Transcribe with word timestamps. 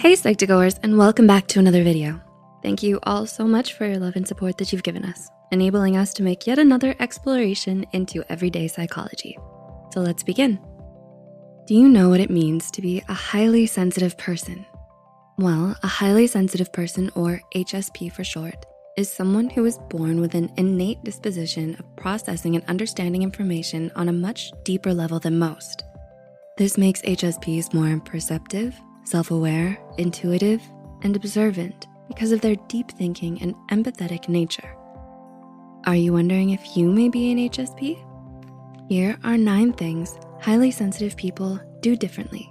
Hey 0.00 0.14
Psych2Goers 0.14 0.78
and 0.82 0.96
welcome 0.96 1.26
back 1.26 1.46
to 1.48 1.58
another 1.58 1.84
video. 1.84 2.22
Thank 2.62 2.82
you 2.82 3.00
all 3.02 3.26
so 3.26 3.44
much 3.44 3.74
for 3.74 3.84
your 3.84 3.98
love 3.98 4.16
and 4.16 4.26
support 4.26 4.56
that 4.56 4.72
you've 4.72 4.82
given 4.82 5.04
us, 5.04 5.28
enabling 5.52 5.98
us 5.98 6.14
to 6.14 6.22
make 6.22 6.46
yet 6.46 6.58
another 6.58 6.94
exploration 7.00 7.84
into 7.92 8.24
everyday 8.30 8.66
psychology. 8.66 9.36
So 9.92 10.00
let's 10.00 10.22
begin. 10.22 10.58
Do 11.66 11.74
you 11.74 11.86
know 11.86 12.08
what 12.08 12.20
it 12.20 12.30
means 12.30 12.70
to 12.70 12.80
be 12.80 13.02
a 13.10 13.12
highly 13.12 13.66
sensitive 13.66 14.16
person? 14.16 14.64
Well, 15.36 15.76
a 15.82 15.86
highly 15.86 16.26
sensitive 16.26 16.72
person, 16.72 17.10
or 17.14 17.42
HSP 17.54 18.10
for 18.10 18.24
short, 18.24 18.64
is 18.96 19.10
someone 19.10 19.50
who 19.50 19.66
is 19.66 19.76
born 19.90 20.22
with 20.22 20.34
an 20.34 20.50
innate 20.56 21.04
disposition 21.04 21.76
of 21.78 21.96
processing 21.96 22.56
and 22.56 22.64
understanding 22.68 23.22
information 23.22 23.92
on 23.96 24.08
a 24.08 24.14
much 24.14 24.50
deeper 24.64 24.94
level 24.94 25.20
than 25.20 25.38
most. 25.38 25.84
This 26.56 26.78
makes 26.78 27.02
HSPs 27.02 27.74
more 27.74 28.00
perceptive, 28.00 28.74
self-aware, 29.04 29.78
intuitive, 29.98 30.62
and 31.02 31.16
observant 31.16 31.86
because 32.08 32.32
of 32.32 32.40
their 32.40 32.56
deep 32.68 32.90
thinking 32.90 33.40
and 33.42 33.54
empathetic 33.70 34.28
nature. 34.28 34.76
Are 35.84 35.96
you 35.96 36.12
wondering 36.12 36.50
if 36.50 36.76
you 36.76 36.90
may 36.90 37.08
be 37.08 37.32
an 37.32 37.38
HSP? 37.38 38.04
Here 38.88 39.16
are 39.24 39.36
nine 39.36 39.72
things 39.72 40.18
highly 40.40 40.70
sensitive 40.70 41.16
people 41.16 41.60
do 41.80 41.96
differently. 41.96 42.50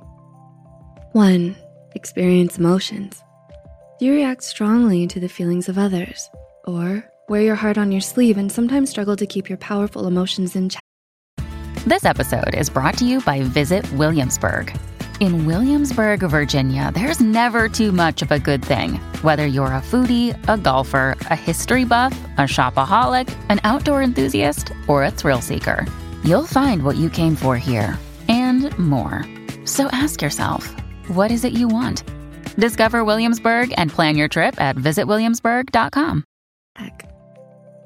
One, 1.12 1.56
experience 1.96 2.58
emotions. 2.58 3.22
You 4.00 4.14
react 4.14 4.44
strongly 4.44 5.08
to 5.08 5.20
the 5.20 5.28
feelings 5.28 5.68
of 5.68 5.78
others? 5.78 6.30
Or 6.66 7.04
wear 7.28 7.42
your 7.42 7.56
heart 7.56 7.78
on 7.78 7.92
your 7.92 8.02
sleeve 8.02 8.38
and 8.38 8.52
sometimes 8.52 8.90
struggle 8.90 9.16
to 9.16 9.26
keep 9.26 9.50
your 9.50 9.58
powerful 9.58 10.08
emotions 10.08 10.56
in 10.56 10.70
check? 10.70 10.82
This 11.86 12.06
episode 12.06 12.56
is 12.56 12.70
brought 12.70 12.98
to 12.98 13.06
you 13.06 13.22
by 13.22 13.42
Visit 13.42 13.92
Williamsburg. 13.94 14.74
In 15.20 15.46
Williamsburg, 15.46 16.22
Virginia, 16.22 16.92
there's 16.94 17.20
never 17.20 17.68
too 17.68 17.92
much 17.92 18.22
of 18.22 18.32
a 18.32 18.40
good 18.40 18.64
thing. 18.64 18.94
Whether 19.22 19.46
you're 19.46 19.74
a 19.74 19.82
foodie, 19.82 20.38
a 20.48 20.58
golfer, 20.58 21.18
a 21.20 21.36
history 21.36 21.84
buff, 21.84 22.18
a 22.38 22.44
shopaholic, 22.44 23.28
an 23.50 23.60
outdoor 23.66 24.02
enthusiast, 24.02 24.72
or 24.88 25.04
a 25.04 25.12
thrill 25.12 25.42
seeker, 25.42 25.86
you'll 26.24 26.46
find 26.46 26.84
what 26.84 26.96
you 26.96 27.10
came 27.10 27.36
for 27.36 27.58
here 27.58 28.00
and 28.30 28.78
more. 28.80 29.26
So 29.66 29.88
ask 29.88 30.22
yourself, 30.22 30.74
what 31.10 31.32
is 31.32 31.44
it 31.44 31.52
you 31.52 31.68
want? 31.68 32.04
Discover 32.58 33.04
Williamsburg 33.04 33.74
and 33.76 33.92
plan 33.92 34.16
your 34.16 34.30
trip 34.30 34.60
at 34.62 34.78
visitwilliamsburg.com. 34.78 36.24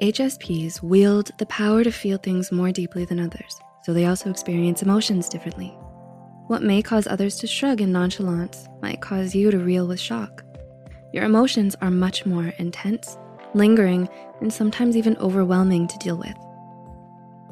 HSPs 0.02 0.84
wield 0.84 1.32
the 1.40 1.46
power 1.48 1.84
to 1.84 1.92
feel 1.92 2.18
things 2.18 2.52
more 2.52 2.72
deeply 2.72 3.06
than 3.06 3.20
others, 3.20 3.60
so 3.82 3.92
they 3.92 4.06
also 4.06 4.30
experience 4.30 4.84
emotions 4.84 5.30
differently. 5.30 5.74
What 6.48 6.62
may 6.62 6.82
cause 6.82 7.08
others 7.08 7.38
to 7.38 7.48
shrug 7.48 7.80
in 7.80 7.92
nonchalance 7.92 8.68
might 8.82 9.02
cause 9.02 9.34
you 9.34 9.50
to 9.50 9.60
reel 9.60 9.88
with 9.88 10.00
shock. 10.00 10.44
Your 11.14 11.24
emotions 11.24 11.76
are 11.82 11.92
much 11.92 12.26
more 12.26 12.48
intense, 12.58 13.18
lingering, 13.54 14.10
and 14.42 14.52
sometimes 14.52 14.98
even 14.98 15.16
overwhelming 15.18 15.88
to 15.88 15.98
deal 16.00 16.18
with. 16.18 16.36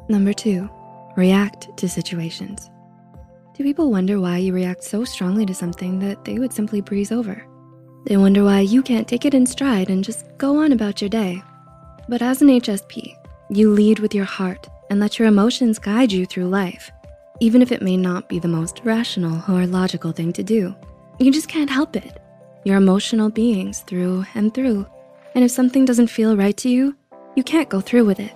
Number 0.08 0.32
two, 0.32 0.68
react 1.16 1.74
to 1.78 1.88
situations. 1.88 2.70
Do 3.54 3.62
people 3.62 3.90
wonder 3.90 4.20
why 4.20 4.38
you 4.38 4.52
react 4.52 4.84
so 4.84 5.04
strongly 5.04 5.46
to 5.46 5.54
something 5.54 5.98
that 6.00 6.24
they 6.24 6.38
would 6.38 6.52
simply 6.52 6.80
breeze 6.80 7.12
over? 7.12 7.46
They 8.04 8.16
wonder 8.16 8.44
why 8.44 8.60
you 8.60 8.82
can't 8.82 9.06
take 9.06 9.24
it 9.24 9.34
in 9.34 9.46
stride 9.46 9.88
and 9.88 10.04
just 10.04 10.26
go 10.38 10.58
on 10.58 10.72
about 10.72 11.00
your 11.00 11.10
day. 11.10 11.42
But 12.08 12.20
as 12.20 12.42
an 12.42 12.48
HSP, 12.48 13.14
you 13.48 13.72
lead 13.72 14.00
with 14.00 14.14
your 14.14 14.24
heart 14.24 14.68
and 14.90 15.00
let 15.00 15.18
your 15.18 15.28
emotions 15.28 15.78
guide 15.78 16.10
you 16.10 16.26
through 16.26 16.48
life, 16.48 16.90
even 17.42 17.60
if 17.60 17.72
it 17.72 17.82
may 17.82 17.96
not 17.96 18.28
be 18.28 18.38
the 18.38 18.46
most 18.46 18.80
rational 18.84 19.42
or 19.52 19.66
logical 19.66 20.12
thing 20.12 20.32
to 20.32 20.44
do. 20.44 20.72
You 21.18 21.32
just 21.32 21.48
can't 21.48 21.68
help 21.68 21.96
it. 21.96 22.22
You're 22.64 22.76
emotional 22.76 23.30
beings 23.30 23.80
through 23.80 24.24
and 24.36 24.54
through. 24.54 24.86
And 25.34 25.42
if 25.42 25.50
something 25.50 25.84
doesn't 25.84 26.06
feel 26.06 26.36
right 26.36 26.56
to 26.58 26.68
you, 26.68 26.94
you 27.34 27.42
can't 27.42 27.68
go 27.68 27.80
through 27.80 28.04
with 28.04 28.20
it. 28.20 28.32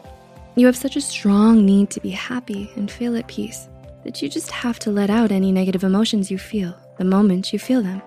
You 0.57 0.67
have 0.67 0.77
such 0.77 0.97
a 0.97 1.01
strong 1.01 1.65
need 1.65 1.89
to 1.91 2.01
be 2.01 2.11
happy 2.11 2.69
and 2.75 2.91
feel 2.91 3.15
at 3.17 3.29
peace 3.29 3.69
that 4.03 4.21
you 4.21 4.29
just 4.29 4.51
have 4.51 4.81
to 4.81 4.91
let 4.91 5.09
out 5.09 5.31
any 5.31 5.53
negative 5.53 5.85
emotions 5.85 6.29
you 6.29 6.39
feel 6.39 6.75
the 6.99 7.05
moment 7.05 7.53
you 7.53 7.61
feel 7.61 7.83
them. 7.83 8.03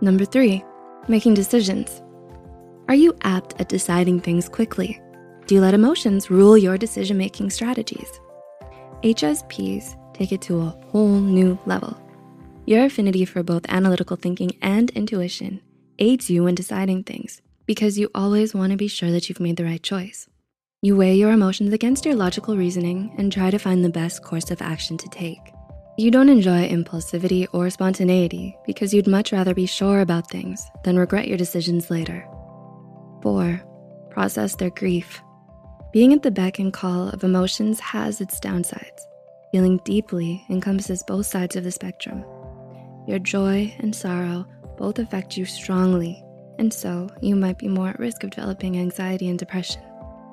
Number 0.00 0.24
three, 0.24 0.64
making 1.06 1.34
decisions. 1.34 2.02
Are 2.88 2.96
you 2.96 3.16
apt 3.22 3.60
at 3.60 3.68
deciding 3.68 4.18
things 4.20 4.48
quickly? 4.48 5.00
Do 5.46 5.54
you 5.54 5.60
let 5.60 5.72
emotions 5.74 6.30
rule 6.30 6.58
your 6.58 6.78
decision-making 6.78 7.50
strategies? 7.50 8.10
HSPs 9.04 9.96
take 10.14 10.32
it 10.32 10.40
to 10.40 10.62
a 10.62 10.74
whole 10.86 11.20
new 11.20 11.58
level. 11.66 12.00
Your 12.64 12.86
affinity 12.86 13.26
for 13.26 13.42
both 13.42 13.66
analytical 13.68 14.16
thinking 14.16 14.56
and 14.62 14.88
intuition 14.92 15.60
aids 15.98 16.30
you 16.30 16.46
in 16.46 16.54
deciding 16.54 17.04
things 17.04 17.42
because 17.66 17.98
you 17.98 18.10
always 18.14 18.54
wanna 18.54 18.76
be 18.76 18.88
sure 18.88 19.10
that 19.10 19.28
you've 19.28 19.40
made 19.40 19.58
the 19.58 19.64
right 19.64 19.82
choice. 19.82 20.26
You 20.80 20.96
weigh 20.96 21.16
your 21.16 21.32
emotions 21.32 21.74
against 21.74 22.06
your 22.06 22.14
logical 22.14 22.56
reasoning 22.56 23.14
and 23.18 23.30
try 23.30 23.50
to 23.50 23.58
find 23.58 23.84
the 23.84 23.90
best 23.90 24.22
course 24.22 24.50
of 24.50 24.62
action 24.62 24.96
to 24.96 25.08
take. 25.08 25.52
You 25.98 26.10
don't 26.10 26.30
enjoy 26.30 26.68
impulsivity 26.68 27.46
or 27.52 27.68
spontaneity 27.68 28.56
because 28.66 28.94
you'd 28.94 29.06
much 29.06 29.32
rather 29.32 29.54
be 29.54 29.66
sure 29.66 30.00
about 30.00 30.30
things 30.30 30.66
than 30.82 30.98
regret 30.98 31.28
your 31.28 31.38
decisions 31.38 31.90
later. 31.90 32.26
Four, 33.22 33.62
process 34.10 34.56
their 34.56 34.70
grief. 34.70 35.22
Being 35.94 36.12
at 36.12 36.24
the 36.24 36.30
beck 36.32 36.58
and 36.58 36.72
call 36.72 37.10
of 37.10 37.22
emotions 37.22 37.78
has 37.78 38.20
its 38.20 38.40
downsides. 38.40 39.06
Feeling 39.52 39.80
deeply 39.84 40.44
encompasses 40.50 41.04
both 41.04 41.24
sides 41.24 41.54
of 41.54 41.62
the 41.62 41.70
spectrum. 41.70 42.24
Your 43.06 43.20
joy 43.20 43.72
and 43.78 43.94
sorrow 43.94 44.44
both 44.76 44.98
affect 44.98 45.36
you 45.36 45.44
strongly, 45.44 46.20
and 46.58 46.74
so 46.74 47.08
you 47.20 47.36
might 47.36 47.58
be 47.60 47.68
more 47.68 47.90
at 47.90 48.00
risk 48.00 48.24
of 48.24 48.30
developing 48.30 48.76
anxiety 48.76 49.28
and 49.28 49.38
depression. 49.38 49.82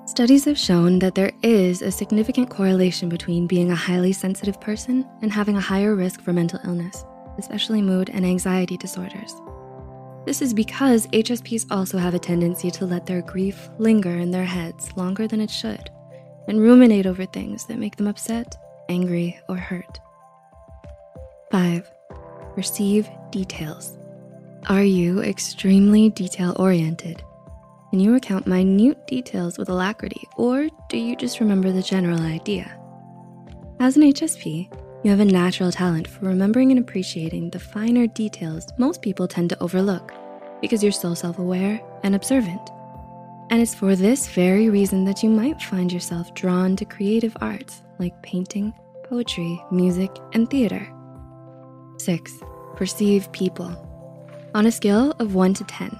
Studies 0.08 0.46
have 0.46 0.58
shown 0.58 0.98
that 0.98 1.14
there 1.14 1.32
is 1.44 1.84
a 1.84 1.92
significant 1.92 2.50
correlation 2.50 3.08
between 3.08 3.46
being 3.46 3.70
a 3.70 3.76
highly 3.76 4.14
sensitive 4.14 4.60
person 4.60 5.08
and 5.22 5.32
having 5.32 5.58
a 5.58 5.62
higher 5.62 5.96
risk 5.96 6.22
for 6.22 6.34
mental 6.34 6.60
illness, 6.66 7.06
especially 7.38 7.84
mood 7.84 8.10
and 8.10 8.26
anxiety 8.26 8.78
disorders. 8.78 9.36
This 10.26 10.42
is 10.42 10.54
because 10.54 11.08
HSPs 11.08 11.66
also 11.72 11.98
have 11.98 12.14
a 12.14 12.20
tendency 12.20 12.70
to 12.72 12.86
let 12.86 13.06
their 13.06 13.22
grief 13.22 13.70
linger 13.80 14.12
in 14.12 14.32
their 14.32 14.46
heads 14.46 14.96
longer 14.96 15.28
than 15.28 15.42
it 15.42 15.50
should 15.50 15.90
and 16.48 16.60
ruminate 16.60 17.06
over 17.06 17.26
things 17.26 17.66
that 17.66 17.80
make 17.80 17.96
them 17.96 18.08
upset, 18.08 18.56
angry, 18.90 19.40
or 19.50 19.58
hurt. 19.58 20.00
Five, 21.52 21.90
receive 22.56 23.10
details. 23.32 23.98
Are 24.70 24.84
you 24.84 25.22
extremely 25.22 26.10
detail 26.10 26.56
oriented? 26.60 27.24
Can 27.90 28.00
you 28.00 28.14
recount 28.14 28.48
minute 28.48 29.06
details 29.08 29.58
with 29.58 29.70
alacrity 29.70 30.28
or 30.38 30.70
do 30.88 30.98
you 30.98 31.16
just 31.16 31.40
remember 31.40 31.72
the 31.72 31.82
general 31.82 32.22
idea? 32.22 32.78
As 33.80 33.98
an 33.98 34.04
HSP, 34.04 34.72
you 35.04 35.10
have 35.10 35.20
a 35.20 35.26
natural 35.26 35.72
talent 35.72 36.08
for 36.08 36.26
remembering 36.26 36.70
and 36.70 36.80
appreciating 36.80 37.50
the 37.50 37.60
finer 37.60 38.06
details 38.06 38.68
most 38.78 39.02
people 39.02 39.28
tend 39.28 39.50
to 39.50 39.60
overlook 39.60 40.14
because 40.62 40.84
you're 40.84 40.92
so 40.92 41.16
self-aware 41.16 41.82
and 42.04 42.14
observant. 42.14 42.70
And 43.50 43.60
it's 43.60 43.74
for 43.74 43.96
this 43.96 44.28
very 44.30 44.70
reason 44.70 45.04
that 45.06 45.24
you 45.24 45.30
might 45.30 45.60
find 45.60 45.92
yourself 45.92 46.32
drawn 46.36 46.76
to 46.76 46.86
creative 46.86 47.36
arts 47.42 47.82
like 47.98 48.22
painting, 48.22 48.74
poetry, 49.04 49.60
music, 49.72 50.12
and 50.34 50.48
theater. 50.50 50.88
Six, 51.98 52.32
perceive 52.76 53.32
people. 53.32 53.76
On 54.54 54.68
a 54.68 54.72
scale 54.72 55.16
of 55.18 55.34
one 55.34 55.56
to 55.56 55.64
10, 55.64 55.98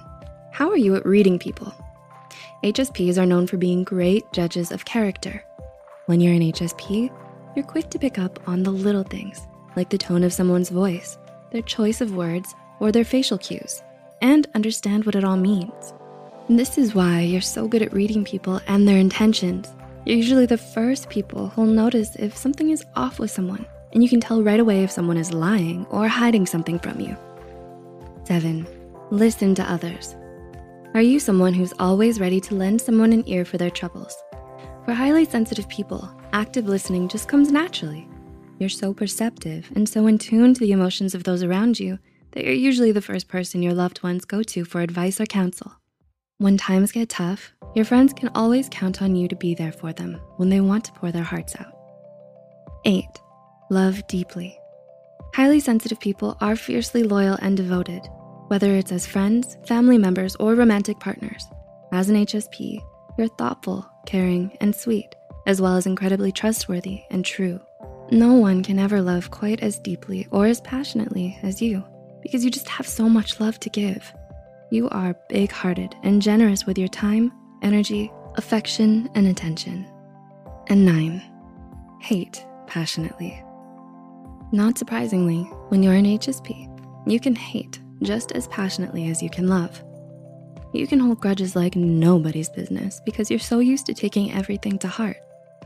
how 0.52 0.70
are 0.70 0.76
you 0.76 0.94
at 0.94 1.04
reading 1.04 1.40
people? 1.40 1.74
HSPs 2.62 3.18
are 3.18 3.26
known 3.26 3.48
for 3.48 3.56
being 3.56 3.82
great 3.82 4.24
judges 4.32 4.70
of 4.70 4.84
character. 4.84 5.44
When 6.06 6.20
you're 6.20 6.34
an 6.34 6.52
HSP, 6.52 7.10
you're 7.54 7.64
quick 7.64 7.90
to 7.90 7.98
pick 7.98 8.18
up 8.18 8.48
on 8.48 8.62
the 8.62 8.70
little 8.70 9.02
things, 9.02 9.46
like 9.76 9.90
the 9.90 9.98
tone 9.98 10.24
of 10.24 10.32
someone's 10.32 10.70
voice, 10.70 11.18
their 11.50 11.62
choice 11.62 12.00
of 12.00 12.14
words, 12.14 12.54
or 12.80 12.90
their 12.90 13.04
facial 13.04 13.38
cues, 13.38 13.82
and 14.20 14.46
understand 14.54 15.04
what 15.04 15.14
it 15.14 15.24
all 15.24 15.36
means. 15.36 15.92
And 16.48 16.58
this 16.58 16.78
is 16.78 16.94
why 16.94 17.20
you're 17.20 17.40
so 17.40 17.68
good 17.68 17.82
at 17.82 17.92
reading 17.92 18.24
people 18.24 18.60
and 18.66 18.88
their 18.88 18.98
intentions. 18.98 19.68
You're 20.04 20.16
usually 20.16 20.46
the 20.46 20.58
first 20.58 21.08
people 21.08 21.48
who'll 21.48 21.66
notice 21.66 22.16
if 22.16 22.36
something 22.36 22.70
is 22.70 22.84
off 22.96 23.18
with 23.18 23.30
someone, 23.30 23.66
and 23.92 24.02
you 24.02 24.08
can 24.08 24.20
tell 24.20 24.42
right 24.42 24.60
away 24.60 24.82
if 24.82 24.90
someone 24.90 25.18
is 25.18 25.32
lying 25.32 25.86
or 25.86 26.08
hiding 26.08 26.46
something 26.46 26.78
from 26.78 27.00
you. 27.00 27.16
Seven, 28.24 28.66
listen 29.10 29.54
to 29.56 29.70
others. 29.70 30.16
Are 30.94 31.02
you 31.02 31.20
someone 31.20 31.54
who's 31.54 31.72
always 31.78 32.20
ready 32.20 32.40
to 32.40 32.54
lend 32.54 32.80
someone 32.80 33.12
an 33.12 33.24
ear 33.26 33.44
for 33.44 33.58
their 33.58 33.70
troubles? 33.70 34.16
For 34.84 34.94
highly 34.94 35.24
sensitive 35.24 35.68
people, 35.68 36.10
active 36.32 36.66
listening 36.66 37.08
just 37.08 37.28
comes 37.28 37.50
naturally. 37.50 38.08
You're 38.58 38.68
so 38.68 38.94
perceptive 38.94 39.70
and 39.74 39.88
so 39.88 40.06
in 40.06 40.18
tune 40.18 40.54
to 40.54 40.60
the 40.60 40.72
emotions 40.72 41.14
of 41.14 41.24
those 41.24 41.42
around 41.42 41.80
you 41.80 41.98
that 42.32 42.44
you're 42.44 42.54
usually 42.54 42.92
the 42.92 43.02
first 43.02 43.28
person 43.28 43.62
your 43.62 43.74
loved 43.74 44.02
ones 44.02 44.24
go 44.24 44.42
to 44.42 44.64
for 44.64 44.80
advice 44.80 45.20
or 45.20 45.26
counsel. 45.26 45.72
When 46.38 46.56
times 46.56 46.92
get 46.92 47.08
tough, 47.08 47.52
your 47.74 47.84
friends 47.84 48.12
can 48.12 48.30
always 48.34 48.68
count 48.68 49.02
on 49.02 49.16
you 49.16 49.28
to 49.28 49.36
be 49.36 49.54
there 49.54 49.72
for 49.72 49.92
them 49.92 50.20
when 50.36 50.48
they 50.48 50.60
want 50.60 50.84
to 50.86 50.92
pour 50.92 51.12
their 51.12 51.22
hearts 51.22 51.54
out. 51.58 51.72
Eight, 52.84 53.20
love 53.70 54.06
deeply. 54.08 54.58
Highly 55.34 55.60
sensitive 55.60 56.00
people 56.00 56.36
are 56.40 56.56
fiercely 56.56 57.02
loyal 57.02 57.38
and 57.40 57.56
devoted, 57.56 58.06
Whether 58.48 58.76
it's 58.76 58.92
as 58.92 59.06
friends, 59.06 59.56
family 59.66 59.96
members, 59.96 60.36
or 60.36 60.54
romantic 60.54 61.00
partners, 61.00 61.46
as 61.90 62.10
an 62.10 62.16
HSP, 62.16 62.82
you're 63.16 63.28
thoughtful, 63.28 63.88
caring, 64.04 64.54
and 64.60 64.76
sweet, 64.76 65.06
as 65.46 65.60
well 65.60 65.76
as 65.76 65.86
incredibly 65.86 66.32
trustworthy 66.32 67.02
and 67.10 67.24
true. 67.24 67.60
No 68.10 68.34
one 68.34 68.62
can 68.62 68.78
ever 68.78 69.00
love 69.00 69.30
quite 69.30 69.60
as 69.60 69.78
deeply 69.78 70.26
or 70.30 70.46
as 70.46 70.60
passionately 70.60 71.38
as 71.42 71.62
you 71.62 71.84
because 72.22 72.44
you 72.44 72.50
just 72.50 72.68
have 72.68 72.86
so 72.86 73.08
much 73.08 73.40
love 73.40 73.58
to 73.60 73.70
give. 73.70 74.12
You 74.70 74.88
are 74.90 75.16
big 75.28 75.50
hearted 75.50 75.96
and 76.02 76.22
generous 76.22 76.64
with 76.64 76.78
your 76.78 76.88
time, 76.88 77.32
energy, 77.62 78.12
affection, 78.36 79.10
and 79.14 79.26
attention. 79.26 79.86
And 80.68 80.84
nine, 80.84 81.22
hate 82.00 82.44
passionately. 82.66 83.42
Not 84.52 84.78
surprisingly, 84.78 85.42
when 85.68 85.82
you're 85.82 85.94
an 85.94 86.04
HSP, 86.04 86.68
you 87.06 87.18
can 87.18 87.34
hate 87.34 87.80
just 88.02 88.32
as 88.32 88.48
passionately 88.48 89.08
as 89.10 89.22
you 89.22 89.30
can 89.30 89.48
love. 89.48 89.82
You 90.72 90.86
can 90.86 91.00
hold 91.00 91.20
grudges 91.20 91.54
like 91.54 91.76
nobody's 91.76 92.48
business 92.48 93.00
because 93.04 93.30
you're 93.30 93.40
so 93.40 93.58
used 93.58 93.86
to 93.86 93.94
taking 93.94 94.32
everything 94.32 94.78
to 94.78 94.88
heart. 94.88 95.18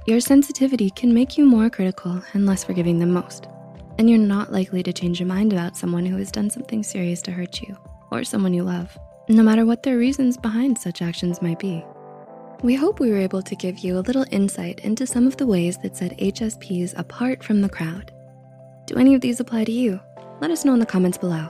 Your 0.07 0.21
sensitivity 0.21 0.89
can 0.91 1.13
make 1.13 1.37
you 1.37 1.45
more 1.45 1.69
critical 1.69 2.23
and 2.33 2.47
less 2.47 2.63
forgiving 2.63 3.01
than 3.01 3.13
most. 3.13 3.49
And 3.99 4.09
you're 4.09 4.21
not 4.21 4.53
likely 4.53 4.81
to 4.85 4.93
change 4.93 5.19
your 5.19 5.27
mind 5.27 5.53
about 5.53 5.77
someone 5.77 6.07
who 6.07 6.17
has 6.19 6.31
done 6.31 6.49
something 6.49 6.85
serious 6.85 7.21
to 7.23 7.33
hurt 7.33 7.61
you 7.61 7.77
or 8.13 8.23
someone 8.23 8.55
you 8.55 8.63
love, 8.63 8.97
no 9.29 9.43
matter 9.43 9.67
what 9.67 9.83
their 9.83 9.99
reasons 9.99 10.37
behind 10.37 10.79
such 10.79 11.03
actions 11.03 11.43
might 11.43 11.59
be. 11.59 11.85
We 12.63 12.77
hope 12.77 13.01
we 13.01 13.11
were 13.11 13.19
able 13.19 13.43
to 13.43 13.57
give 13.57 13.81
you 13.81 13.99
a 13.99 14.07
little 14.07 14.25
insight 14.31 14.79
into 14.85 15.09
some 15.09 15.27
of 15.27 15.39
the 15.39 15.47
ways 15.47 15.77
that 15.79 15.97
set 15.97 16.17
HSPs 16.19 16.97
apart 16.97 17.43
from 17.43 17.61
the 17.61 17.69
crowd. 17.69 18.13
Do 18.87 18.95
any 18.99 19.17
of 19.17 19.23
these 19.23 19.41
apply 19.41 19.65
to 19.65 19.73
you? 19.73 19.99
Let 20.41 20.53
us 20.53 20.65
know 20.65 20.75
in 20.75 20.79
the 20.79 20.87
comments 20.87 21.19
below. 21.19 21.49